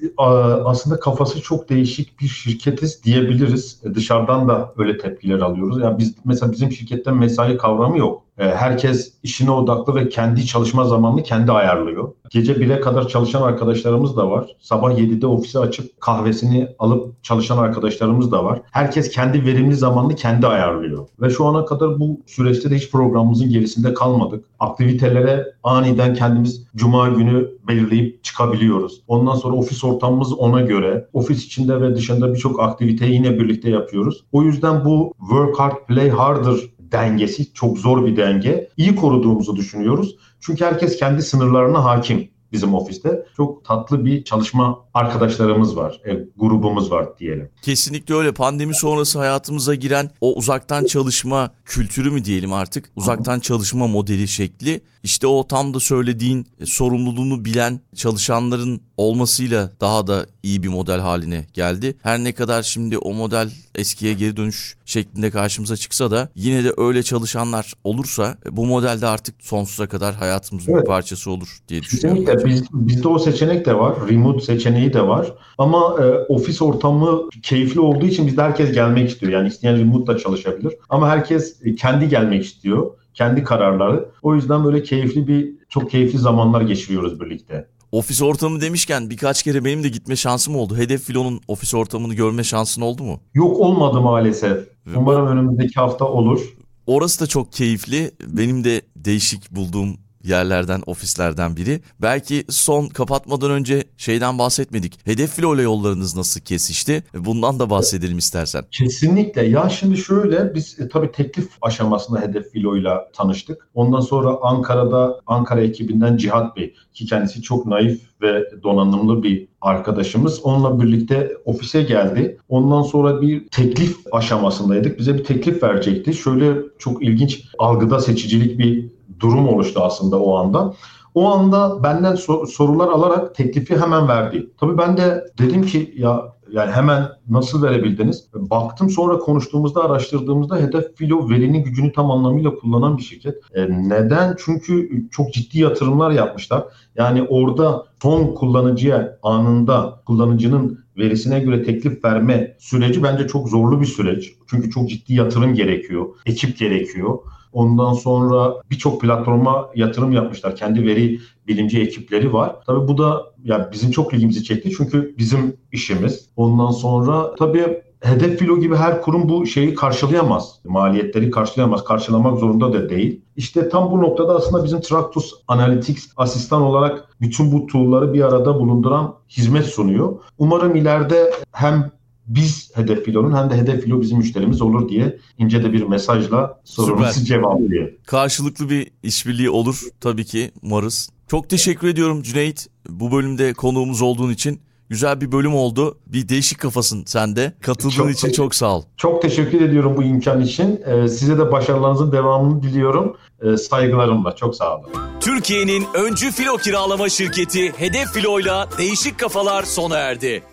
aslında 0.65 0.99
kafası 0.99 1.41
çok 1.41 1.69
değişik 1.69 2.19
bir 2.19 2.27
şirketiz 2.27 3.03
diyebiliriz. 3.03 3.81
Dışarıdan 3.95 4.47
da 4.47 4.73
öyle 4.77 4.97
tepkiler 4.97 5.39
alıyoruz. 5.39 5.81
Ya 5.81 5.97
biz 5.97 6.13
mesela 6.25 6.51
bizim 6.51 6.71
şirketten 6.71 7.17
mesai 7.17 7.57
kavramı 7.57 7.97
yok. 7.97 8.23
E, 8.39 8.45
herkes 8.45 9.13
işine 9.23 9.51
odaklı 9.51 9.95
ve 9.95 10.09
kendi 10.09 10.45
çalışma 10.45 10.85
zamanını 10.85 11.23
kendi 11.23 11.51
ayarlıyor. 11.51 12.13
Gece 12.29 12.53
1'e 12.53 12.79
kadar 12.79 13.07
çalışan 13.07 13.41
arkadaşlarımız 13.41 14.17
da 14.17 14.31
var. 14.31 14.55
Sabah 14.59 14.91
7'de 14.91 15.27
ofisi 15.27 15.59
açıp 15.59 16.01
kahvesini 16.01 16.67
alıp 16.79 17.23
çalışan 17.23 17.57
arkadaşlarımız 17.57 18.31
da 18.31 18.45
var. 18.45 18.61
Herkes 18.71 19.09
kendi 19.09 19.45
verimli 19.45 19.75
zamanını 19.75 20.15
kendi 20.15 20.47
ayarlıyor. 20.47 21.07
Ve 21.21 21.29
şu 21.29 21.45
ana 21.45 21.65
kadar 21.65 21.99
bu 21.99 22.19
süreçte 22.27 22.71
de 22.71 22.75
hiç 22.75 22.91
programımızın 22.91 23.49
gerisinde 23.49 23.93
kalmadık. 23.93 24.45
Aktivitelere 24.59 25.53
aniden 25.63 26.13
kendimiz 26.13 26.67
cuma 26.75 27.09
günü 27.09 27.49
belirleyip 27.67 28.23
çıkabiliyoruz. 28.23 29.01
Ondan 29.07 29.35
sonra 29.35 29.55
ofis 29.55 29.83
ortamımız 29.83 30.33
ona 30.33 30.61
göre. 30.61 31.07
Ofis 31.13 31.45
içinde 31.45 31.81
ve 31.81 31.95
dışında 31.95 32.33
birçok 32.33 32.59
aktiviteyi 32.59 33.13
yine 33.13 33.39
birlikte 33.39 33.69
yapıyoruz. 33.69 34.23
O 34.31 34.43
yüzden 34.43 34.85
bu 34.85 35.13
work 35.19 35.59
hard, 35.59 35.75
play 35.87 36.09
harder 36.09 36.55
dengesi 36.91 37.53
çok 37.53 37.77
zor 37.77 38.05
bir 38.05 38.17
denge. 38.17 38.69
İyi 38.77 38.95
koruduğumuzu 38.95 39.55
düşünüyoruz. 39.55 40.15
Çünkü 40.39 40.65
herkes 40.65 40.97
kendi 40.97 41.21
sınırlarına 41.21 41.83
hakim 41.83 42.29
bizim 42.51 42.73
ofiste. 42.73 43.25
Çok 43.37 43.65
tatlı 43.65 44.05
bir 44.05 44.23
çalışma 44.23 44.79
arkadaşlarımız 44.93 45.77
var, 45.77 46.01
e, 46.05 46.13
grubumuz 46.37 46.91
var 46.91 47.17
diyelim. 47.19 47.49
Kesinlikle 47.61 48.15
öyle. 48.15 48.33
Pandemi 48.33 48.75
sonrası 48.75 49.19
hayatımıza 49.19 49.75
giren 49.75 50.11
o 50.21 50.33
uzaktan 50.35 50.85
çalışma 50.85 51.51
kültürü 51.65 52.11
mü 52.11 52.25
diyelim 52.25 52.53
artık? 52.53 52.91
Uzaktan 52.95 53.39
çalışma 53.39 53.87
modeli 53.87 54.27
şekli. 54.27 54.81
İşte 55.03 55.27
o 55.27 55.47
tam 55.47 55.73
da 55.73 55.79
söylediğin 55.79 56.47
e, 56.59 56.65
sorumluluğunu 56.65 57.45
bilen 57.45 57.79
çalışanların 57.95 58.81
olmasıyla 58.97 59.71
daha 59.81 60.07
da 60.07 60.25
iyi 60.43 60.63
bir 60.63 60.67
model 60.67 60.99
haline 60.99 61.45
geldi. 61.53 61.95
Her 62.03 62.19
ne 62.19 62.31
kadar 62.31 62.63
şimdi 62.63 62.97
o 62.97 63.13
model 63.13 63.49
eskiye 63.75 64.13
geri 64.13 64.37
dönüş 64.37 64.77
şeklinde 64.85 65.31
karşımıza 65.31 65.77
çıksa 65.77 66.11
da 66.11 66.29
yine 66.35 66.63
de 66.63 66.73
öyle 66.77 67.03
çalışanlar 67.03 67.73
olursa 67.83 68.37
e, 68.45 68.57
bu 68.57 68.65
modelde 68.65 69.07
artık 69.07 69.35
sonsuza 69.39 69.87
kadar 69.87 70.15
hayatımızın 70.15 70.71
evet. 70.71 70.81
bir 70.81 70.87
parçası 70.87 71.31
olur 71.31 71.57
diye 71.67 71.81
düşünüyorum. 71.81 72.25
Kesinlikle. 72.25 72.49
Biz, 72.49 72.63
bizde 72.73 73.07
o 73.07 73.19
seçenek 73.19 73.65
de 73.65 73.75
var. 73.75 73.95
Remote 74.09 74.45
seçeneği 74.45 74.93
de 74.93 75.07
var. 75.07 75.33
Ama 75.57 75.95
e, 75.99 76.05
ofis 76.05 76.61
ortamı 76.61 77.29
keyifli 77.43 77.79
olduğu 77.79 78.05
için 78.05 78.27
bizde 78.27 78.41
herkes 78.41 78.71
gelmek 78.71 79.09
istiyor. 79.09 79.31
Yani 79.31 79.47
isteyen 79.47 79.77
remote 79.77 80.13
da 80.13 80.17
çalışabilir. 80.17 80.73
Ama 80.89 81.09
herkes 81.09 81.57
e, 81.63 81.75
kendi 81.75 82.09
gelmek 82.09 82.45
istiyor. 82.45 82.91
Kendi 83.13 83.43
kararları. 83.43 84.09
O 84.21 84.35
yüzden 84.35 84.63
böyle 84.65 84.83
keyifli 84.83 85.27
bir, 85.27 85.49
çok 85.69 85.91
keyifli 85.91 86.19
zamanlar 86.19 86.61
geçiriyoruz 86.61 87.21
birlikte. 87.21 87.67
Ofis 87.91 88.21
ortamı 88.21 88.61
demişken 88.61 89.09
birkaç 89.09 89.43
kere 89.43 89.65
benim 89.65 89.83
de 89.83 89.89
gitme 89.89 90.15
şansım 90.15 90.55
oldu. 90.55 90.77
Hedef 90.77 91.01
Filo'nun 91.03 91.41
ofis 91.47 91.73
ortamını 91.73 92.13
görme 92.13 92.43
şansın 92.43 92.81
oldu 92.81 93.03
mu? 93.03 93.19
Yok 93.33 93.59
olmadı 93.59 94.01
maalesef. 94.01 94.57
Umarım 94.95 95.27
önümüzdeki 95.27 95.73
hafta 95.75 96.05
olur. 96.05 96.41
Orası 96.87 97.21
da 97.21 97.27
çok 97.27 97.53
keyifli. 97.53 98.11
Benim 98.27 98.63
de 98.63 98.81
değişik 98.95 99.51
bulduğum 99.51 99.97
yerlerden, 100.23 100.81
ofislerden 100.85 101.57
biri. 101.57 101.81
Belki 102.01 102.43
son 102.49 102.87
kapatmadan 102.87 103.51
önce 103.51 103.83
şeyden 103.97 104.39
bahsetmedik. 104.39 105.07
Hedef 105.07 105.33
filo 105.33 105.55
ile 105.55 105.61
yollarınız 105.61 106.15
nasıl 106.15 106.41
kesişti? 106.41 107.03
Bundan 107.13 107.59
da 107.59 107.69
bahsedelim 107.69 108.17
istersen. 108.17 108.65
Kesinlikle. 108.71 109.45
Ya 109.45 109.69
şimdi 109.69 109.97
şöyle 109.97 110.55
biz 110.55 110.79
e, 110.79 110.89
tabii 110.89 111.11
teklif 111.11 111.49
aşamasında 111.61 112.21
Hedef 112.21 112.51
Filo 112.51 112.77
ile 112.77 112.89
tanıştık. 113.13 113.67
Ondan 113.73 113.99
sonra 113.99 114.37
Ankara'da 114.41 115.21
Ankara 115.27 115.61
ekibinden 115.61 116.17
Cihat 116.17 116.57
Bey 116.57 116.73
ki 116.93 117.05
kendisi 117.05 117.41
çok 117.41 117.65
naif 117.65 118.01
ve 118.21 118.43
donanımlı 118.63 119.23
bir 119.23 119.47
arkadaşımız. 119.61 120.39
Onunla 120.43 120.81
birlikte 120.81 121.31
ofise 121.45 121.83
geldi. 121.83 122.37
Ondan 122.49 122.81
sonra 122.81 123.21
bir 123.21 123.47
teklif 123.47 123.97
aşamasındaydık. 124.11 124.99
Bize 124.99 125.17
bir 125.17 125.23
teklif 125.23 125.63
verecekti. 125.63 126.13
Şöyle 126.13 126.53
çok 126.79 127.03
ilginç 127.03 127.43
algıda 127.59 127.99
seçicilik 127.99 128.59
bir 128.59 128.98
durum 129.19 129.47
oluştu 129.47 129.79
aslında 129.83 130.19
o 130.19 130.35
anda. 130.35 130.73
O 131.15 131.27
anda 131.27 131.83
benden 131.83 132.15
sor- 132.15 132.47
sorular 132.47 132.87
alarak 132.87 133.35
teklifi 133.35 133.77
hemen 133.77 134.07
verdi. 134.07 134.49
Tabii 134.59 134.77
ben 134.77 134.97
de 134.97 135.23
dedim 135.37 135.61
ki 135.61 135.93
ya 135.97 136.21
yani 136.51 136.71
hemen 136.71 137.07
nasıl 137.29 137.63
verebildiniz? 137.63 138.27
Baktım 138.33 138.89
sonra 138.89 139.17
konuştuğumuzda, 139.19 139.83
araştırdığımızda 139.83 140.57
Hedef 140.57 140.95
Filo 140.95 141.29
verinin 141.29 141.63
gücünü 141.63 141.91
tam 141.91 142.11
anlamıyla 142.11 142.55
kullanan 142.55 142.97
bir 142.97 143.03
şirket. 143.03 143.35
E, 143.53 143.69
neden? 143.69 144.35
Çünkü 144.45 144.89
çok 145.11 145.33
ciddi 145.33 145.59
yatırımlar 145.59 146.11
yapmışlar. 146.11 146.63
Yani 146.95 147.23
orada 147.23 147.85
son 148.01 148.33
kullanıcıya 148.35 149.17
anında 149.23 150.01
kullanıcının 150.05 150.79
verisine 150.97 151.39
göre 151.39 151.63
teklif 151.63 152.03
verme 152.05 152.55
süreci 152.59 153.03
bence 153.03 153.27
çok 153.27 153.49
zorlu 153.49 153.81
bir 153.81 153.85
süreç. 153.85 154.33
Çünkü 154.47 154.69
çok 154.69 154.89
ciddi 154.89 155.13
yatırım 155.13 155.53
gerekiyor, 155.53 156.05
ekip 156.25 156.57
gerekiyor. 156.57 157.17
Ondan 157.53 157.93
sonra 157.93 158.53
birçok 158.71 159.01
platforma 159.01 159.69
yatırım 159.75 160.11
yapmışlar. 160.11 160.55
Kendi 160.55 160.85
veri 160.85 161.19
bilimci 161.47 161.81
ekipleri 161.81 162.33
var. 162.33 162.55
Tabii 162.65 162.87
bu 162.87 162.97
da 162.97 163.23
ya 163.43 163.69
bizim 163.73 163.91
çok 163.91 164.13
ilgimizi 164.13 164.43
çekti 164.43 164.71
çünkü 164.77 165.15
bizim 165.17 165.57
işimiz. 165.71 166.29
Ondan 166.35 166.71
sonra 166.71 167.35
tabii 167.35 167.81
Hedef 168.01 168.39
Filo 168.39 168.59
gibi 168.59 168.75
her 168.75 169.01
kurum 169.01 169.29
bu 169.29 169.45
şeyi 169.45 169.75
karşılayamaz. 169.75 170.59
Maliyetleri 170.63 171.31
karşılayamaz. 171.31 171.83
Karşılamak 171.83 172.39
zorunda 172.39 172.73
da 172.73 172.89
değil. 172.89 173.21
İşte 173.35 173.69
tam 173.69 173.91
bu 173.91 174.01
noktada 174.01 174.35
aslında 174.35 174.63
bizim 174.63 174.81
Tractus 174.81 175.33
Analytics 175.47 176.07
asistan 176.17 176.61
olarak 176.61 177.09
bütün 177.21 177.51
bu 177.51 177.67
tool'ları 177.67 178.13
bir 178.13 178.21
arada 178.21 178.59
bulunduran 178.59 179.15
hizmet 179.29 179.65
sunuyor. 179.65 180.19
Umarım 180.37 180.75
ileride 180.75 181.31
hem 181.51 181.91
biz 182.29 182.71
hedef 182.75 183.05
filonun 183.05 183.35
hem 183.37 183.49
de 183.49 183.57
hedef 183.57 183.83
filo 183.83 184.01
bizim 184.01 184.17
müşterimiz 184.17 184.61
olur 184.61 184.89
diye 184.89 185.17
ince 185.37 185.63
de 185.63 185.73
bir 185.73 185.83
mesajla 185.83 186.61
sorunuzu 186.63 187.25
cevaplıyor. 187.25 187.89
Karşılıklı 188.05 188.69
bir 188.69 188.91
işbirliği 189.03 189.49
olur 189.49 189.81
tabii 190.01 190.25
ki 190.25 190.51
umarız. 190.61 191.09
Çok 191.27 191.49
teşekkür 191.49 191.87
ediyorum 191.87 192.21
Cüneyt. 192.21 192.67
Bu 192.89 193.11
bölümde 193.11 193.53
konuğumuz 193.53 194.01
olduğun 194.01 194.31
için 194.31 194.61
güzel 194.89 195.21
bir 195.21 195.31
bölüm 195.31 195.55
oldu. 195.55 195.97
Bir 196.07 196.29
değişik 196.29 196.59
kafasın 196.59 197.03
sen 197.05 197.35
de. 197.35 197.53
Katıldığın 197.61 197.89
çok 197.95 198.11
için 198.11 198.31
çok 198.31 198.55
sağ 198.55 198.77
ol. 198.77 198.83
Çok 198.97 199.21
teşekkür 199.21 199.61
ediyorum 199.61 199.97
bu 199.97 200.03
imkan 200.03 200.41
için. 200.41 200.81
Ee, 200.85 201.07
size 201.07 201.37
de 201.37 201.51
başarılarınızın 201.51 202.11
devamını 202.11 202.63
diliyorum. 202.63 203.17
Ee, 203.41 203.57
saygılarımla. 203.57 204.35
Çok 204.35 204.55
sağ 204.55 204.77
olun. 204.77 204.89
Türkiye'nin 205.19 205.85
öncü 205.93 206.31
filo 206.31 206.57
kiralama 206.57 207.09
şirketi 207.09 207.73
Hedef 207.77 208.07
Filo'yla 208.13 208.69
Değişik 208.77 209.19
Kafalar 209.19 209.63
sona 209.63 209.97
erdi. 209.97 210.43